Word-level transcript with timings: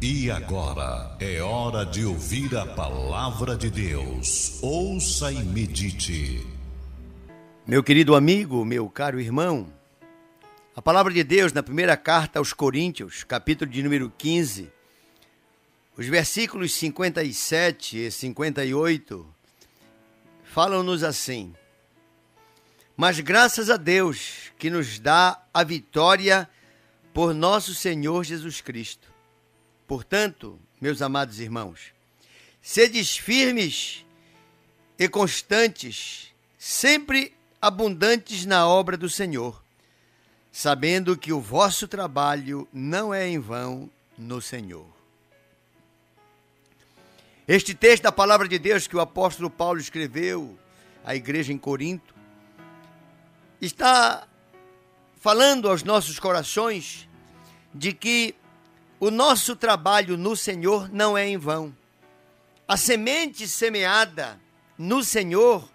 E 0.00 0.30
agora 0.30 1.16
é 1.18 1.40
hora 1.40 1.86
de 1.86 2.04
ouvir 2.04 2.54
a 2.54 2.66
palavra 2.66 3.56
de 3.56 3.70
Deus. 3.70 4.62
Ouça 4.62 5.32
e 5.32 5.42
medite. 5.42 6.46
Meu 7.66 7.82
querido 7.82 8.14
amigo, 8.14 8.62
meu 8.62 8.90
caro 8.90 9.18
irmão, 9.18 9.72
a 10.76 10.82
palavra 10.82 11.14
de 11.14 11.24
Deus 11.24 11.54
na 11.54 11.62
primeira 11.62 11.96
carta 11.96 12.38
aos 12.38 12.52
Coríntios, 12.52 13.24
capítulo 13.24 13.70
de 13.70 13.82
número 13.82 14.12
15, 14.18 14.70
os 15.96 16.06
versículos 16.06 16.74
57 16.74 17.96
e 17.96 18.10
58 18.10 19.26
falam-nos 20.44 21.02
assim: 21.02 21.54
Mas 22.94 23.18
graças 23.18 23.70
a 23.70 23.78
Deus 23.78 24.52
que 24.58 24.68
nos 24.68 24.98
dá 24.98 25.42
a 25.54 25.64
vitória 25.64 26.46
por 27.14 27.32
nosso 27.32 27.74
Senhor 27.74 28.22
Jesus 28.24 28.60
Cristo. 28.60 29.15
Portanto, 29.86 30.58
meus 30.80 31.00
amados 31.00 31.38
irmãos, 31.38 31.92
sedes 32.60 33.16
firmes 33.16 34.04
e 34.98 35.08
constantes, 35.08 36.34
sempre 36.58 37.32
abundantes 37.60 38.44
na 38.44 38.66
obra 38.66 38.96
do 38.96 39.08
Senhor, 39.08 39.62
sabendo 40.50 41.16
que 41.16 41.32
o 41.32 41.40
vosso 41.40 41.86
trabalho 41.86 42.66
não 42.72 43.14
é 43.14 43.28
em 43.28 43.38
vão 43.38 43.90
no 44.18 44.40
Senhor. 44.40 44.86
Este 47.46 47.74
texto 47.74 48.02
da 48.02 48.12
palavra 48.12 48.48
de 48.48 48.58
Deus 48.58 48.88
que 48.88 48.96
o 48.96 49.00
apóstolo 49.00 49.48
Paulo 49.48 49.78
escreveu 49.78 50.58
à 51.04 51.14
igreja 51.14 51.52
em 51.52 51.58
Corinto 51.58 52.12
está 53.60 54.26
falando 55.20 55.68
aos 55.68 55.84
nossos 55.84 56.18
corações 56.18 57.08
de 57.72 57.92
que 57.92 58.34
o 58.98 59.10
nosso 59.10 59.54
trabalho 59.54 60.16
no 60.16 60.34
Senhor 60.34 60.92
não 60.92 61.16
é 61.16 61.26
em 61.26 61.36
vão. 61.36 61.74
A 62.66 62.76
semente 62.76 63.46
semeada 63.46 64.40
no 64.78 65.04
Senhor, 65.04 65.68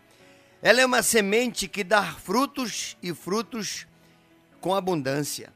ela 0.61 0.81
é 0.81 0.85
uma 0.85 1.01
semente 1.01 1.67
que 1.67 1.83
dá 1.83 2.03
frutos 2.03 2.97
e 3.01 3.13
frutos 3.13 3.87
com 4.59 4.75
abundância. 4.75 5.53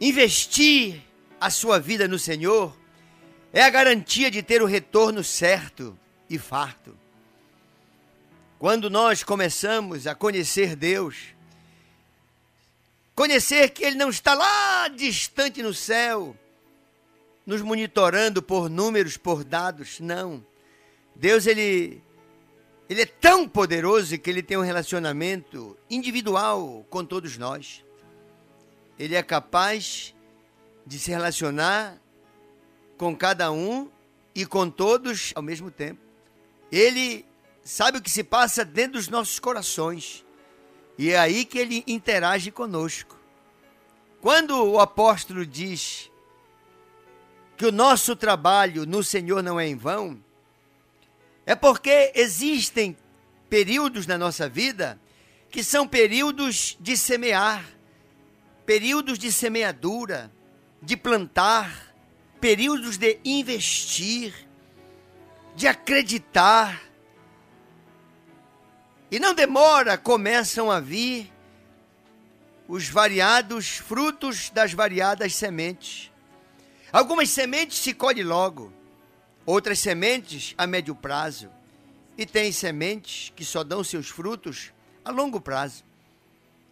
Investir 0.00 1.02
a 1.40 1.50
sua 1.50 1.78
vida 1.78 2.06
no 2.06 2.18
Senhor 2.18 2.76
é 3.52 3.62
a 3.62 3.70
garantia 3.70 4.30
de 4.30 4.42
ter 4.42 4.62
o 4.62 4.66
retorno 4.66 5.24
certo 5.24 5.98
e 6.28 6.38
farto. 6.38 6.96
Quando 8.58 8.90
nós 8.90 9.24
começamos 9.24 10.06
a 10.06 10.14
conhecer 10.14 10.76
Deus, 10.76 11.34
conhecer 13.20 13.68
que 13.68 13.84
Ele 13.84 13.96
não 13.96 14.08
está 14.08 14.32
lá 14.32 14.88
distante 14.88 15.62
no 15.62 15.74
céu, 15.74 16.34
nos 17.44 17.60
monitorando 17.60 18.42
por 18.42 18.70
números, 18.70 19.18
por 19.18 19.44
dados, 19.44 20.00
não. 20.00 20.42
Deus, 21.14 21.46
Ele, 21.46 22.02
ele 22.88 23.02
é 23.02 23.04
tão 23.04 23.46
poderoso 23.46 24.16
que 24.16 24.30
Ele 24.30 24.42
tem 24.42 24.56
um 24.56 24.62
relacionamento 24.62 25.76
individual 25.90 26.86
com 26.88 27.04
todos 27.04 27.36
nós. 27.36 27.84
Ele 28.98 29.14
é 29.14 29.22
capaz 29.22 30.14
de 30.86 30.98
se 30.98 31.10
relacionar 31.10 32.00
com 32.96 33.14
cada 33.14 33.52
um 33.52 33.90
e 34.34 34.46
com 34.46 34.70
todos 34.70 35.30
ao 35.34 35.42
mesmo 35.42 35.70
tempo. 35.70 36.00
Ele 36.72 37.26
sabe 37.62 37.98
o 37.98 38.02
que 38.02 38.08
se 38.08 38.24
passa 38.24 38.64
dentro 38.64 38.92
dos 38.92 39.08
nossos 39.08 39.38
corações. 39.38 40.24
E 41.00 41.12
é 41.12 41.18
aí 41.18 41.46
que 41.46 41.58
ele 41.58 41.82
interage 41.86 42.50
conosco. 42.50 43.18
Quando 44.20 44.62
o 44.62 44.78
apóstolo 44.78 45.46
diz 45.46 46.10
que 47.56 47.64
o 47.64 47.72
nosso 47.72 48.14
trabalho 48.14 48.84
no 48.84 49.02
Senhor 49.02 49.42
não 49.42 49.58
é 49.58 49.66
em 49.66 49.74
vão, 49.74 50.22
é 51.46 51.54
porque 51.54 52.12
existem 52.14 52.94
períodos 53.48 54.06
na 54.06 54.18
nossa 54.18 54.46
vida 54.46 55.00
que 55.48 55.64
são 55.64 55.88
períodos 55.88 56.76
de 56.78 56.98
semear, 56.98 57.64
períodos 58.66 59.18
de 59.18 59.32
semeadura, 59.32 60.30
de 60.82 60.98
plantar, 60.98 61.94
períodos 62.42 62.98
de 62.98 63.18
investir, 63.24 64.34
de 65.56 65.66
acreditar. 65.66 66.89
E 69.10 69.18
não 69.18 69.34
demora, 69.34 69.98
começam 69.98 70.70
a 70.70 70.78
vir 70.78 71.32
os 72.68 72.88
variados 72.88 73.76
frutos 73.76 74.50
das 74.50 74.72
variadas 74.72 75.34
sementes. 75.34 76.10
Algumas 76.92 77.30
sementes 77.30 77.78
se 77.78 77.92
colhem 77.92 78.24
logo, 78.24 78.72
outras 79.44 79.78
sementes 79.80 80.54
a 80.56 80.66
médio 80.66 80.94
prazo, 80.94 81.50
e 82.16 82.24
tem 82.24 82.52
sementes 82.52 83.32
que 83.34 83.44
só 83.44 83.64
dão 83.64 83.82
seus 83.82 84.08
frutos 84.08 84.72
a 85.04 85.10
longo 85.10 85.40
prazo. 85.40 85.84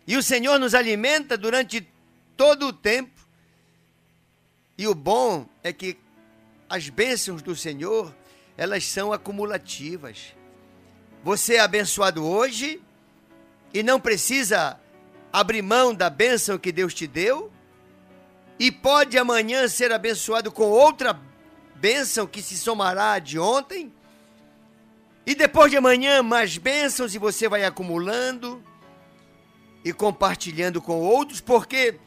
E 0.06 0.16
o 0.16 0.22
Senhor 0.22 0.58
nos 0.58 0.74
alimenta 0.74 1.36
durante 1.36 1.88
todo 2.36 2.68
o 2.68 2.72
tempo 2.72 3.18
e 4.78 4.86
o 4.86 4.94
bom 4.94 5.44
é 5.60 5.72
que 5.72 5.98
as 6.70 6.88
bênçãos 6.88 7.42
do 7.42 7.56
Senhor, 7.56 8.14
elas 8.56 8.84
são 8.84 9.12
acumulativas. 9.12 10.36
Você 11.22 11.54
é 11.54 11.60
abençoado 11.60 12.24
hoje 12.24 12.80
e 13.74 13.82
não 13.82 14.00
precisa 14.00 14.78
abrir 15.32 15.62
mão 15.62 15.94
da 15.94 16.08
bênção 16.08 16.58
que 16.58 16.72
Deus 16.72 16.94
te 16.94 17.06
deu, 17.06 17.52
e 18.58 18.72
pode 18.72 19.16
amanhã 19.18 19.68
ser 19.68 19.92
abençoado 19.92 20.50
com 20.50 20.64
outra 20.64 21.18
bênção 21.76 22.26
que 22.26 22.42
se 22.42 22.56
somará 22.56 23.18
de 23.18 23.38
ontem, 23.38 23.92
e 25.26 25.34
depois 25.34 25.70
de 25.70 25.76
amanhã 25.76 26.22
mais 26.22 26.56
bênçãos 26.56 27.14
e 27.14 27.18
você 27.18 27.48
vai 27.48 27.64
acumulando 27.64 28.64
e 29.84 29.92
compartilhando 29.92 30.80
com 30.80 30.98
outros, 31.00 31.40
porque 31.40 32.00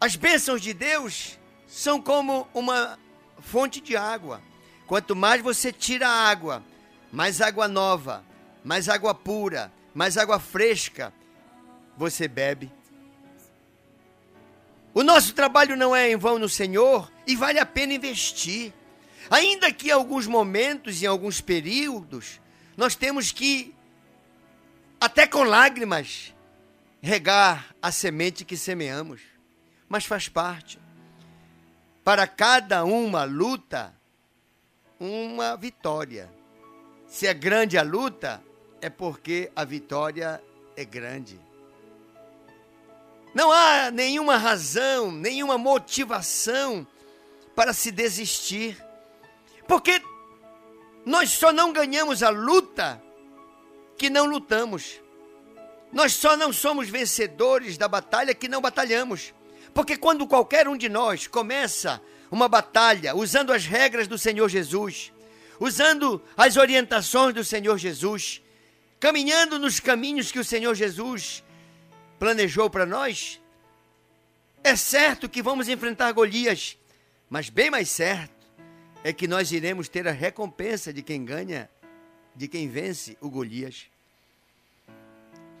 as 0.00 0.16
bênçãos 0.16 0.62
de 0.62 0.72
Deus 0.72 1.38
são 1.66 2.00
como 2.00 2.48
uma 2.54 2.98
fonte 3.40 3.80
de 3.80 3.96
água. 3.96 4.40
Quanto 4.86 5.14
mais 5.14 5.42
você 5.42 5.70
tira 5.70 6.08
a 6.08 6.28
água, 6.28 6.64
mais 7.12 7.40
água 7.40 7.66
nova, 7.68 8.24
mais 8.64 8.88
água 8.88 9.14
pura, 9.14 9.72
mais 9.94 10.16
água 10.16 10.38
fresca 10.38 11.12
você 11.96 12.28
bebe. 12.28 12.70
O 14.94 15.02
nosso 15.02 15.34
trabalho 15.34 15.76
não 15.76 15.94
é 15.94 16.10
em 16.10 16.16
vão 16.16 16.38
no 16.38 16.48
Senhor 16.48 17.10
e 17.26 17.36
vale 17.36 17.58
a 17.58 17.66
pena 17.66 17.94
investir. 17.94 18.72
Ainda 19.30 19.72
que 19.72 19.88
em 19.88 19.92
alguns 19.92 20.26
momentos, 20.26 21.02
em 21.02 21.06
alguns 21.06 21.40
períodos, 21.40 22.40
nós 22.76 22.94
temos 22.94 23.30
que, 23.30 23.74
até 25.00 25.26
com 25.26 25.42
lágrimas, 25.44 26.34
regar 27.02 27.74
a 27.82 27.92
semente 27.92 28.44
que 28.44 28.56
semeamos 28.56 29.20
mas 29.88 30.04
faz 30.04 30.28
parte. 30.28 30.78
Para 32.04 32.26
cada 32.26 32.84
uma 32.84 33.24
luta, 33.24 33.94
uma 35.00 35.56
vitória. 35.56 36.30
Se 37.08 37.26
é 37.26 37.32
grande 37.32 37.78
a 37.78 37.82
luta, 37.82 38.42
é 38.82 38.90
porque 38.90 39.50
a 39.56 39.64
vitória 39.64 40.42
é 40.76 40.84
grande. 40.84 41.40
Não 43.34 43.50
há 43.50 43.90
nenhuma 43.90 44.36
razão, 44.36 45.10
nenhuma 45.10 45.56
motivação 45.56 46.86
para 47.56 47.72
se 47.72 47.90
desistir. 47.90 48.76
Porque 49.66 50.02
nós 51.04 51.30
só 51.30 51.52
não 51.52 51.72
ganhamos 51.72 52.22
a 52.22 52.28
luta 52.28 53.02
que 53.96 54.10
não 54.10 54.26
lutamos. 54.26 55.00
Nós 55.90 56.12
só 56.12 56.36
não 56.36 56.52
somos 56.52 56.88
vencedores 56.88 57.78
da 57.78 57.88
batalha 57.88 58.34
que 58.34 58.48
não 58.48 58.60
batalhamos. 58.60 59.32
Porque 59.72 59.96
quando 59.96 60.26
qualquer 60.26 60.68
um 60.68 60.76
de 60.76 60.88
nós 60.88 61.26
começa 61.26 62.02
uma 62.30 62.48
batalha 62.48 63.14
usando 63.16 63.52
as 63.52 63.64
regras 63.64 64.06
do 64.06 64.18
Senhor 64.18 64.48
Jesus, 64.48 65.12
usando 65.60 66.22
as 66.36 66.56
orientações 66.56 67.34
do 67.34 67.44
Senhor 67.44 67.78
Jesus, 67.78 68.42
caminhando 69.00 69.58
nos 69.58 69.80
caminhos 69.80 70.30
que 70.30 70.38
o 70.38 70.44
Senhor 70.44 70.74
Jesus 70.74 71.42
planejou 72.18 72.68
para 72.68 72.86
nós, 72.86 73.40
é 74.62 74.74
certo 74.76 75.28
que 75.28 75.42
vamos 75.42 75.68
enfrentar 75.68 76.12
Golias, 76.12 76.76
mas 77.30 77.48
bem 77.48 77.70
mais 77.70 77.88
certo 77.88 78.38
é 79.04 79.12
que 79.12 79.28
nós 79.28 79.52
iremos 79.52 79.88
ter 79.88 80.06
a 80.08 80.12
recompensa 80.12 80.92
de 80.92 81.02
quem 81.02 81.24
ganha, 81.24 81.70
de 82.34 82.48
quem 82.48 82.68
vence 82.68 83.16
o 83.20 83.30
Golias. 83.30 83.86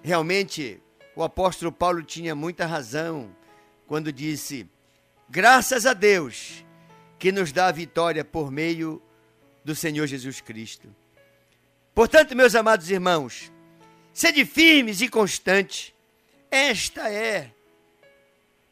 Realmente, 0.02 0.80
o 1.14 1.22
apóstolo 1.22 1.72
Paulo 1.72 2.02
tinha 2.02 2.34
muita 2.34 2.66
razão 2.66 3.34
quando 3.86 4.12
disse: 4.12 4.68
Graças 5.28 5.86
a 5.86 5.92
Deus 5.92 6.64
que 7.18 7.32
nos 7.32 7.52
dá 7.52 7.66
a 7.68 7.72
vitória 7.72 8.24
por 8.24 8.50
meio 8.50 9.02
do 9.68 9.76
Senhor 9.76 10.06
Jesus 10.06 10.40
Cristo. 10.40 10.88
Portanto, 11.94 12.34
meus 12.34 12.54
amados 12.54 12.90
irmãos, 12.90 13.52
sede 14.14 14.46
firmes 14.46 15.02
e 15.02 15.08
constantes. 15.10 15.92
Esta 16.50 17.10
é 17.10 17.50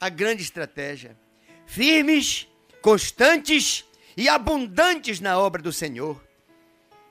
a 0.01 0.09
grande 0.09 0.43
estratégia. 0.43 1.15
firmes, 1.67 2.49
constantes 2.81 3.85
e 4.17 4.27
abundantes 4.27 5.21
na 5.21 5.39
obra 5.39 5.61
do 5.61 5.71
Senhor. 5.71 6.25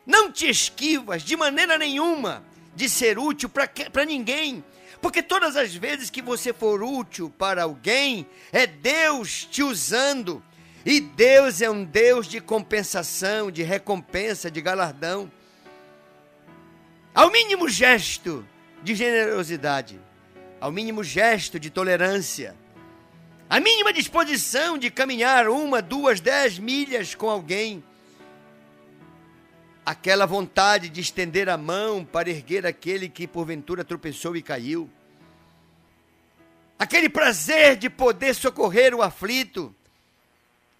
Não 0.03 0.31
te 0.31 0.49
esquivas 0.49 1.21
de 1.21 1.37
maneira 1.37 1.77
nenhuma 1.77 2.43
de 2.73 2.89
ser 2.89 3.19
útil 3.19 3.49
para 3.49 4.03
ninguém, 4.03 4.63
porque 4.99 5.21
todas 5.21 5.55
as 5.55 5.75
vezes 5.75 6.09
que 6.09 6.23
você 6.23 6.51
for 6.51 6.81
útil 6.81 7.29
para 7.29 7.61
alguém, 7.61 8.25
é 8.51 8.65
Deus 8.65 9.45
te 9.45 9.61
usando. 9.61 10.43
E 10.85 10.99
Deus 10.99 11.63
é 11.63 11.69
um 11.69 11.83
Deus 11.83 12.27
de 12.27 12.39
compensação, 12.39 13.49
de 13.49 13.63
recompensa, 13.63 14.51
de 14.51 14.61
galardão. 14.61 15.31
Ao 17.11 17.31
mínimo 17.31 17.67
gesto 17.67 18.47
de 18.83 18.93
generosidade, 18.93 19.99
ao 20.61 20.71
mínimo 20.71 21.03
gesto 21.03 21.59
de 21.59 21.71
tolerância, 21.71 22.55
a 23.49 23.59
mínima 23.59 23.91
disposição 23.91 24.77
de 24.77 24.91
caminhar 24.91 25.47
uma, 25.47 25.81
duas, 25.81 26.19
dez 26.19 26.59
milhas 26.59 27.15
com 27.15 27.31
alguém, 27.31 27.83
aquela 29.83 30.27
vontade 30.27 30.87
de 30.87 31.01
estender 31.01 31.49
a 31.49 31.57
mão 31.57 32.05
para 32.05 32.29
erguer 32.29 32.63
aquele 32.63 33.09
que 33.09 33.27
porventura 33.27 33.83
tropeçou 33.83 34.35
e 34.35 34.41
caiu, 34.41 34.87
aquele 36.77 37.09
prazer 37.09 37.75
de 37.75 37.89
poder 37.89 38.35
socorrer 38.35 38.93
o 38.93 39.01
aflito, 39.01 39.75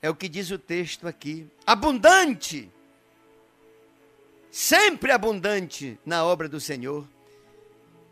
é 0.05 0.09
o 0.09 0.13
que 0.13 0.29
diz 0.29 0.51
o 0.51 0.59
texto 0.59 1.07
aqui. 1.07 1.47
Abundante, 1.65 2.71
sempre 4.51 5.11
abundante 5.11 5.99
na 6.05 6.23
obra 6.23 6.47
do 6.47 6.59
Senhor. 6.59 7.07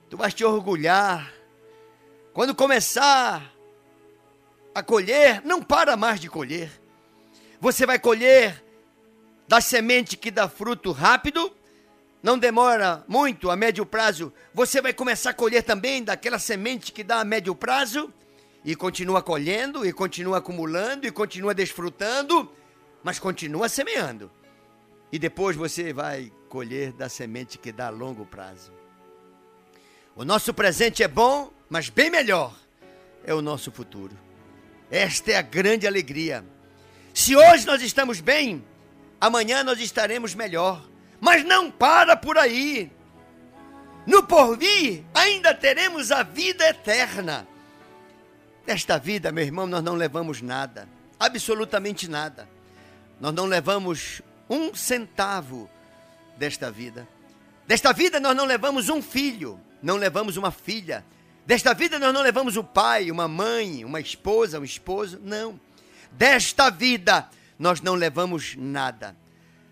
Tu 0.09 0.17
vais 0.17 0.33
te 0.33 0.43
orgulhar. 0.43 1.31
Quando 2.33 2.55
começar 2.55 3.53
a 4.73 4.81
colher, 4.81 5.43
não 5.45 5.61
para 5.61 5.95
mais 5.95 6.19
de 6.19 6.27
colher. 6.27 6.71
Você 7.61 7.85
vai 7.85 7.99
colher 7.99 8.65
da 9.47 9.61
semente 9.61 10.17
que 10.17 10.31
dá 10.31 10.49
fruto 10.49 10.91
rápido, 10.91 11.55
não 12.23 12.39
demora 12.39 13.05
muito 13.07 13.51
a 13.51 13.55
médio 13.55 13.85
prazo, 13.85 14.33
você 14.51 14.81
vai 14.81 14.93
começar 14.93 15.29
a 15.29 15.35
colher 15.35 15.61
também 15.61 16.03
daquela 16.03 16.39
semente 16.39 16.91
que 16.91 17.03
dá 17.03 17.19
a 17.19 17.23
médio 17.23 17.53
prazo, 17.53 18.11
e 18.63 18.75
continua 18.75 19.21
colhendo, 19.21 19.85
e 19.85 19.91
continua 19.91 20.37
acumulando, 20.37 21.05
e 21.05 21.11
continua 21.11 21.53
desfrutando, 21.53 22.51
mas 23.03 23.19
continua 23.19 23.67
semeando. 23.67 24.31
E 25.11 25.19
depois 25.19 25.55
você 25.55 25.91
vai 25.91 26.31
colher 26.49 26.91
da 26.93 27.09
semente 27.09 27.57
que 27.57 27.71
dá 27.71 27.87
a 27.87 27.91
longo 27.91 28.25
prazo. 28.25 28.71
O 30.15 30.23
nosso 30.23 30.53
presente 30.53 31.03
é 31.03 31.07
bom, 31.07 31.51
mas 31.69 31.89
bem 31.89 32.09
melhor 32.09 32.55
é 33.25 33.33
o 33.33 33.41
nosso 33.41 33.71
futuro. 33.71 34.17
Esta 34.89 35.31
é 35.31 35.35
a 35.37 35.41
grande 35.41 35.87
alegria. 35.87 36.45
Se 37.13 37.35
hoje 37.35 37.65
nós 37.65 37.81
estamos 37.81 38.21
bem, 38.21 38.63
amanhã 39.19 39.63
nós 39.63 39.79
estaremos 39.79 40.35
melhor. 40.35 40.83
Mas 41.19 41.43
não 41.43 41.71
para 41.71 42.15
por 42.15 42.37
aí. 42.37 42.91
No 44.05 44.23
porvir 44.23 45.03
ainda 45.13 45.53
teremos 45.53 46.11
a 46.11 46.21
vida 46.21 46.67
eterna. 46.67 47.47
Desta 48.65 48.97
vida, 48.97 49.31
meu 49.31 49.43
irmão, 49.43 49.67
nós 49.67 49.83
não 49.83 49.95
levamos 49.95 50.41
nada, 50.41 50.87
absolutamente 51.19 52.07
nada. 52.07 52.47
Nós 53.19 53.33
não 53.33 53.45
levamos 53.45 54.21
um 54.49 54.73
centavo 54.73 55.69
desta 56.37 56.71
vida. 56.71 57.07
Desta 57.67 57.93
vida 57.93 58.19
nós 58.19 58.35
não 58.35 58.45
levamos 58.45 58.89
um 58.89 59.01
filho, 59.01 59.59
não 59.81 59.95
levamos 59.95 60.37
uma 60.37 60.51
filha. 60.51 61.03
Desta 61.45 61.73
vida 61.73 61.99
nós 61.99 62.13
não 62.13 62.21
levamos 62.21 62.55
o 62.55 62.63
pai, 62.63 63.11
uma 63.11 63.27
mãe, 63.27 63.83
uma 63.83 63.99
esposa, 63.99 64.59
um 64.59 64.63
esposo, 64.63 65.19
não. 65.21 65.59
Desta 66.11 66.69
vida 66.69 67.27
nós 67.59 67.81
não 67.81 67.95
levamos 67.95 68.55
nada. 68.55 69.15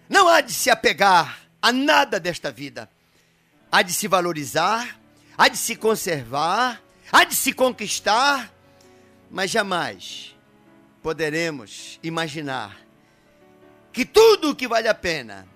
Não 0.10 0.28
há 0.28 0.42
de 0.42 0.54
se 0.54 0.70
apegar 0.70 1.40
a 1.62 1.72
nada 1.72 2.20
desta 2.20 2.52
vida. 2.52 2.90
Há 3.72 3.82
de 3.82 3.94
se 3.94 4.08
valorizar, 4.08 5.00
há 5.38 5.48
de 5.48 5.58
se 5.58 5.76
conservar, 5.76 6.82
há 7.10 7.24
de 7.24 7.36
se 7.36 7.54
conquistar, 7.54 8.52
mas 9.32 9.50
jamais 9.50 10.36
poderemos 11.02 11.98
imaginar 12.04 12.78
que 13.94 14.06
tudo 14.06 14.52
o 14.52 14.56
que 14.56 14.68
vale 14.68 14.90
a 14.90 14.94
pena 14.94 15.48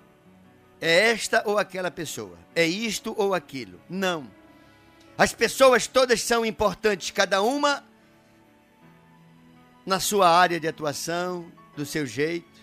é 0.80 1.12
esta 1.12 1.44
ou 1.45 1.57
aquela 1.57 1.92
pessoa, 1.92 2.38
é 2.56 2.66
isto 2.66 3.13
ou 3.18 3.33
aquilo. 3.33 3.80
Não. 3.89 4.31
As 5.18 5.33
pessoas 5.33 5.88
todas 5.88 6.22
são 6.22 6.45
importantes, 6.45 7.12
cada 7.12 7.42
uma 7.42 7.83
na 9.86 10.00
sua 10.00 10.30
área 10.30 10.60
de 10.60 10.68
atuação, 10.68 11.51
do 11.75 11.86
seu 11.86 12.06
jeito, 12.06 12.60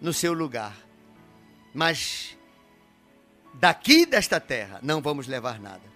no 0.00 0.12
seu 0.12 0.32
lugar. 0.32 0.76
Mas 1.72 2.36
daqui 3.54 4.04
desta 4.04 4.40
terra 4.40 4.80
não 4.82 5.00
vamos 5.00 5.26
levar 5.28 5.60
nada. 5.60 5.88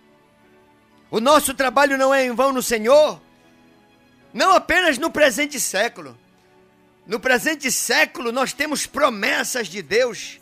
O 1.10 1.20
nosso 1.20 1.54
trabalho 1.54 1.98
não 1.98 2.14
é 2.14 2.24
em 2.24 2.32
vão 2.32 2.52
no 2.52 2.62
Senhor, 2.62 3.20
não 4.32 4.52
apenas 4.52 4.98
no 4.98 5.10
presente 5.10 5.60
século. 5.60 6.18
No 7.06 7.20
presente 7.20 7.70
século 7.70 8.32
nós 8.32 8.52
temos 8.52 8.86
promessas 8.86 9.68
de 9.68 9.82
Deus 9.82 10.40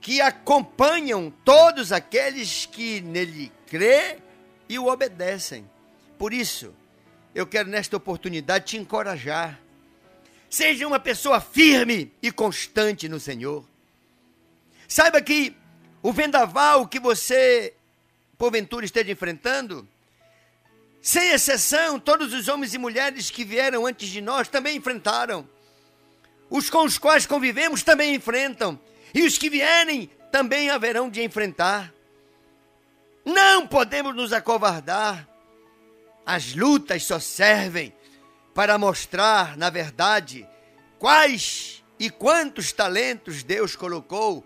que 0.00 0.20
acompanham 0.20 1.30
todos 1.44 1.92
aqueles 1.92 2.66
que 2.66 3.00
nele 3.00 3.52
crê 3.66 4.18
e 4.68 4.78
o 4.78 4.86
obedecem. 4.86 5.68
Por 6.16 6.32
isso, 6.32 6.74
eu 7.34 7.46
quero 7.46 7.68
nesta 7.68 7.96
oportunidade 7.96 8.66
te 8.66 8.76
encorajar. 8.76 9.60
Seja 10.48 10.86
uma 10.86 10.98
pessoa 10.98 11.40
firme 11.40 12.10
e 12.22 12.32
constante 12.32 13.08
no 13.08 13.20
Senhor. 13.20 13.64
Saiba 14.88 15.20
que 15.20 15.54
o 16.02 16.12
vendaval 16.12 16.88
que 16.88 16.98
você, 16.98 17.74
porventura, 18.38 18.84
esteja 18.84 19.12
enfrentando, 19.12 19.86
sem 21.00 21.30
exceção, 21.30 21.98
todos 21.98 22.34
os 22.34 22.48
homens 22.48 22.74
e 22.74 22.78
mulheres 22.78 23.30
que 23.30 23.44
vieram 23.44 23.86
antes 23.86 24.08
de 24.08 24.20
nós 24.20 24.48
também 24.48 24.76
enfrentaram. 24.76 25.48
Os 26.50 26.68
com 26.70 26.84
os 26.84 26.98
quais 26.98 27.26
convivemos 27.26 27.82
também 27.82 28.14
enfrentam. 28.14 28.78
E 29.14 29.22
os 29.22 29.38
que 29.38 29.48
vierem 29.48 30.10
também 30.30 30.70
haverão 30.70 31.08
de 31.08 31.22
enfrentar. 31.22 31.92
Não 33.24 33.66
podemos 33.66 34.14
nos 34.14 34.32
acovardar. 34.32 35.28
As 36.24 36.54
lutas 36.54 37.04
só 37.04 37.18
servem 37.18 37.92
para 38.54 38.76
mostrar, 38.76 39.56
na 39.56 39.70
verdade, 39.70 40.46
quais 40.98 41.82
e 41.98 42.10
quantos 42.10 42.72
talentos 42.72 43.42
Deus 43.42 43.74
colocou 43.74 44.44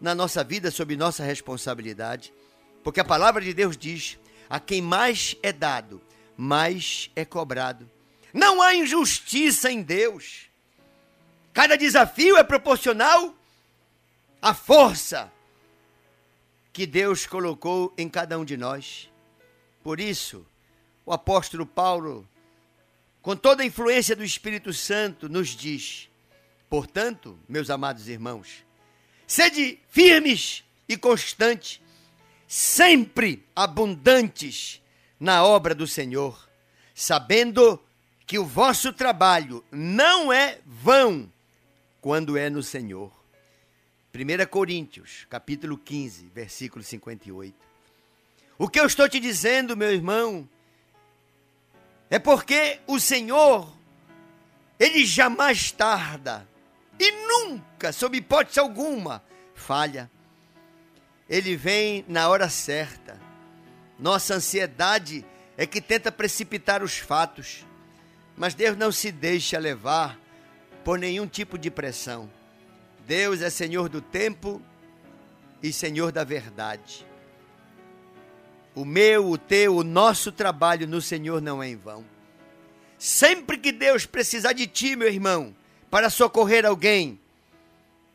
na 0.00 0.14
nossa 0.14 0.42
vida 0.42 0.70
sob 0.70 0.96
nossa 0.96 1.22
responsabilidade. 1.22 2.32
Porque 2.82 3.00
a 3.00 3.04
palavra 3.04 3.40
de 3.42 3.54
Deus 3.54 3.76
diz: 3.76 4.18
a 4.48 4.60
quem 4.60 4.80
mais 4.80 5.36
é 5.42 5.52
dado, 5.52 6.00
mais 6.36 7.10
é 7.14 7.24
cobrado. 7.24 7.90
Não 8.32 8.60
há 8.60 8.74
injustiça 8.74 9.70
em 9.70 9.82
Deus. 9.82 10.48
Cada 11.52 11.76
desafio 11.76 12.36
é 12.36 12.42
proporcional 12.42 13.34
à 14.42 14.52
força 14.52 15.32
que 16.72 16.86
Deus 16.86 17.26
colocou 17.26 17.92
em 17.96 18.08
cada 18.08 18.38
um 18.38 18.44
de 18.44 18.56
nós. 18.56 19.08
Por 19.82 20.00
isso, 20.00 20.44
o 21.06 21.12
apóstolo 21.12 21.64
Paulo 21.64 22.28
com 23.24 23.34
toda 23.34 23.62
a 23.62 23.66
influência 23.66 24.14
do 24.14 24.22
Espírito 24.22 24.70
Santo, 24.70 25.30
nos 25.30 25.48
diz: 25.48 26.10
portanto, 26.68 27.38
meus 27.48 27.70
amados 27.70 28.06
irmãos, 28.06 28.62
sede 29.26 29.78
firmes 29.88 30.62
e 30.86 30.94
constantes, 30.94 31.80
sempre 32.46 33.46
abundantes 33.54 34.82
na 35.18 35.44
obra 35.44 35.74
do 35.74 35.86
Senhor, 35.86 36.48
sabendo 36.94 37.82
que 38.26 38.38
o 38.38 38.44
vosso 38.44 38.92
trabalho 38.92 39.64
não 39.70 40.32
é 40.32 40.58
vão 40.66 41.30
quando 42.00 42.36
é 42.36 42.48
no 42.50 42.62
Senhor. 42.62 43.12
1 44.14 44.46
Coríntios, 44.48 45.26
capítulo 45.28 45.76
15, 45.76 46.26
versículo 46.32 46.84
58. 46.84 47.54
O 48.56 48.68
que 48.68 48.78
eu 48.78 48.86
estou 48.86 49.08
te 49.08 49.18
dizendo, 49.18 49.76
meu 49.76 49.92
irmão, 49.92 50.48
é 52.08 52.18
porque 52.18 52.80
o 52.86 53.00
Senhor, 53.00 53.68
ele 54.78 55.04
jamais 55.04 55.72
tarda 55.72 56.48
e 56.98 57.10
nunca, 57.10 57.92
sob 57.92 58.16
hipótese 58.16 58.60
alguma, 58.60 59.22
falha. 59.54 60.10
Ele 61.28 61.56
vem 61.56 62.04
na 62.06 62.28
hora 62.28 62.48
certa. 62.48 63.20
Nossa 63.98 64.34
ansiedade 64.34 65.24
é 65.56 65.66
que 65.66 65.80
tenta 65.80 66.10
precipitar 66.10 66.82
os 66.82 66.98
fatos, 66.98 67.64
mas 68.36 68.54
Deus 68.54 68.76
não 68.76 68.90
se 68.90 69.12
deixa 69.12 69.58
levar 69.58 70.18
por 70.84 70.98
nenhum 70.98 71.26
tipo 71.26 71.56
de 71.56 71.70
pressão. 71.70 72.30
Deus 73.06 73.40
é 73.40 73.50
Senhor 73.50 73.88
do 73.88 74.00
tempo 74.00 74.60
e 75.62 75.72
Senhor 75.72 76.12
da 76.12 76.24
verdade. 76.24 77.06
O 78.74 78.84
meu, 78.84 79.30
o 79.30 79.38
teu, 79.38 79.76
o 79.76 79.84
nosso 79.84 80.32
trabalho 80.32 80.86
no 80.86 81.00
Senhor 81.00 81.40
não 81.40 81.62
é 81.62 81.68
em 81.68 81.76
vão. 81.76 82.04
Sempre 82.98 83.56
que 83.56 83.70
Deus 83.70 84.04
precisar 84.04 84.52
de 84.52 84.66
ti, 84.66 84.96
meu 84.96 85.08
irmão, 85.08 85.54
para 85.90 86.10
socorrer 86.10 86.66
alguém, 86.66 87.20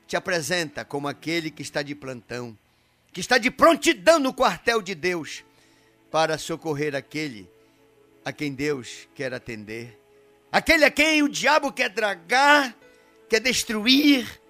te 0.05 0.17
apresenta 0.17 0.83
como 0.83 1.07
aquele 1.07 1.49
que 1.49 1.61
está 1.61 1.81
de 1.81 1.95
plantão, 1.95 2.57
que 3.11 3.19
está 3.19 3.37
de 3.37 3.49
prontidão 3.49 4.19
no 4.19 4.33
quartel 4.33 4.81
de 4.81 4.93
Deus 4.95 5.43
para 6.11 6.37
socorrer 6.37 6.95
aquele 6.95 7.49
a 8.23 8.31
quem 8.31 8.53
Deus 8.53 9.07
quer 9.15 9.33
atender, 9.33 9.99
aquele 10.51 10.85
a 10.85 10.91
quem 10.91 11.23
o 11.23 11.29
diabo 11.29 11.71
quer 11.71 11.89
dragar, 11.89 12.75
quer 13.27 13.39
destruir. 13.39 14.41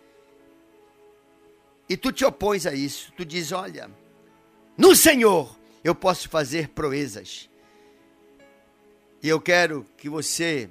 E 1.88 1.96
tu 1.96 2.12
te 2.12 2.26
opões 2.26 2.66
a 2.66 2.74
isso, 2.74 3.12
tu 3.16 3.26
diz: 3.26 3.52
Olha, 3.52 3.90
no 4.78 4.96
Senhor 4.96 5.58
eu 5.84 5.96
posso 5.96 6.30
fazer 6.30 6.70
proezas. 6.70 7.50
E 9.22 9.28
eu 9.28 9.40
quero 9.40 9.86
que 9.98 10.10
você 10.10 10.70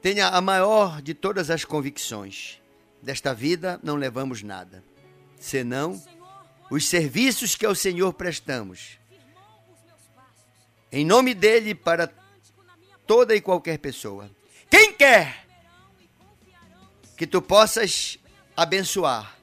tenha 0.00 0.28
a 0.28 0.40
maior 0.40 1.02
de 1.02 1.12
todas 1.12 1.50
as 1.50 1.64
convicções. 1.64 2.60
Desta 3.02 3.34
vida 3.34 3.78
não 3.82 3.96
levamos 3.96 4.42
nada, 4.42 4.82
senão 5.40 6.02
os 6.70 6.86
serviços 6.88 7.54
que 7.54 7.64
ao 7.64 7.74
Senhor 7.74 8.12
prestamos. 8.12 8.98
Em 10.90 11.04
nome 11.04 11.34
dele 11.34 11.74
para 11.74 12.12
toda 13.06 13.34
e 13.34 13.40
qualquer 13.40 13.78
pessoa. 13.78 14.30
Quem 14.70 14.92
quer 14.92 15.46
que 17.16 17.26
tu 17.26 17.42
possas 17.42 18.18
abençoar, 18.56 19.36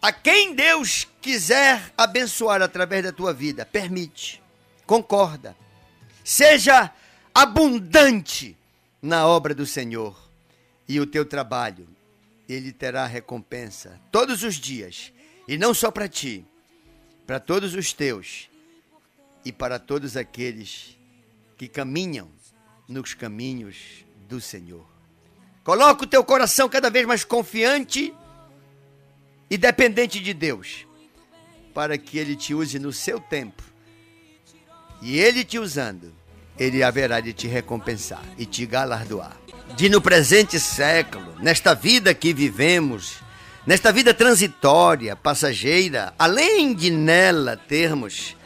a 0.00 0.12
quem 0.12 0.54
Deus 0.54 1.08
quiser 1.22 1.92
abençoar 1.96 2.60
através 2.60 3.02
da 3.02 3.10
tua 3.10 3.32
vida, 3.32 3.64
permite, 3.64 4.42
concorda, 4.86 5.56
seja 6.22 6.92
abundante 7.34 8.56
na 9.00 9.26
obra 9.26 9.54
do 9.54 9.66
Senhor 9.66 10.16
e 10.86 11.00
o 11.00 11.06
teu 11.06 11.24
trabalho, 11.24 11.88
ele 12.48 12.72
terá 12.72 13.06
recompensa 13.06 14.00
todos 14.10 14.42
os 14.42 14.56
dias, 14.56 15.12
e 15.48 15.56
não 15.56 15.72
só 15.72 15.90
para 15.90 16.08
ti, 16.08 16.44
para 17.26 17.40
todos 17.40 17.74
os 17.74 17.92
teus 17.92 18.50
e 19.44 19.52
para 19.52 19.78
todos 19.78 20.16
aqueles 20.16 20.98
que 21.56 21.68
caminham 21.68 22.30
nos 22.88 23.14
caminhos 23.14 24.04
do 24.28 24.40
Senhor. 24.40 24.86
Coloca 25.62 26.04
o 26.04 26.06
teu 26.06 26.22
coração 26.22 26.68
cada 26.68 26.90
vez 26.90 27.06
mais 27.06 27.24
confiante 27.24 28.14
e 29.48 29.56
dependente 29.56 30.20
de 30.20 30.34
Deus, 30.34 30.86
para 31.72 31.96
que 31.96 32.18
Ele 32.18 32.36
te 32.36 32.54
use 32.54 32.78
no 32.78 32.92
seu 32.92 33.18
tempo. 33.18 33.62
E 35.00 35.18
Ele 35.18 35.44
te 35.44 35.58
usando, 35.58 36.14
Ele 36.58 36.82
haverá 36.82 37.20
de 37.20 37.32
te 37.32 37.46
recompensar 37.46 38.22
e 38.38 38.44
te 38.44 38.66
galardoar. 38.66 39.43
De 39.76 39.88
no 39.88 40.00
presente 40.00 40.60
século, 40.60 41.34
nesta 41.40 41.74
vida 41.74 42.14
que 42.14 42.32
vivemos, 42.32 43.14
nesta 43.66 43.90
vida 43.90 44.14
transitória, 44.14 45.16
passageira, 45.16 46.14
além 46.16 46.72
de 46.72 46.90
nela 46.90 47.56
termos 47.56 48.36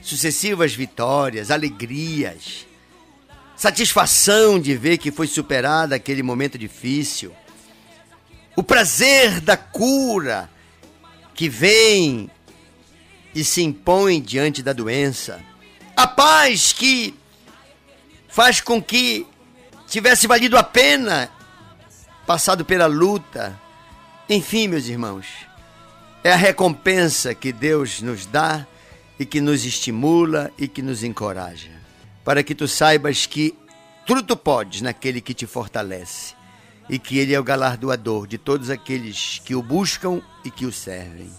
sucessivas 0.00 0.72
vitórias, 0.72 1.50
alegrias, 1.50 2.66
satisfação 3.56 4.60
de 4.60 4.76
ver 4.76 4.98
que 4.98 5.10
foi 5.10 5.26
superado 5.26 5.92
aquele 5.92 6.22
momento 6.22 6.56
difícil, 6.56 7.34
o 8.54 8.62
prazer 8.62 9.40
da 9.40 9.56
cura 9.56 10.48
que 11.34 11.48
vem 11.48 12.30
e 13.34 13.42
se 13.42 13.62
impõe 13.62 14.20
diante 14.20 14.62
da 14.62 14.72
doença, 14.72 15.40
a 15.96 16.06
paz 16.06 16.72
que 16.72 17.14
faz 18.28 18.60
com 18.60 18.82
que 18.82 19.26
tivesse 19.90 20.28
valido 20.28 20.56
a 20.56 20.62
pena 20.62 21.28
passado 22.24 22.64
pela 22.64 22.86
luta. 22.86 23.60
Enfim, 24.28 24.68
meus 24.68 24.86
irmãos, 24.86 25.26
é 26.22 26.32
a 26.32 26.36
recompensa 26.36 27.34
que 27.34 27.52
Deus 27.52 28.00
nos 28.00 28.24
dá 28.24 28.64
e 29.18 29.26
que 29.26 29.40
nos 29.40 29.64
estimula 29.64 30.52
e 30.56 30.68
que 30.68 30.80
nos 30.80 31.02
encoraja, 31.02 31.72
para 32.24 32.44
que 32.44 32.54
tu 32.54 32.68
saibas 32.68 33.26
que 33.26 33.54
tudo 34.06 34.22
tu 34.22 34.36
podes 34.36 34.80
naquele 34.80 35.20
que 35.20 35.34
te 35.34 35.44
fortalece 35.44 36.34
e 36.88 36.96
que 36.98 37.18
ele 37.18 37.34
é 37.34 37.40
o 37.40 37.44
galardoador 37.44 38.28
de 38.28 38.38
todos 38.38 38.70
aqueles 38.70 39.42
que 39.44 39.56
o 39.56 39.62
buscam 39.62 40.22
e 40.44 40.50
que 40.50 40.66
o 40.66 40.72
servem. 40.72 41.30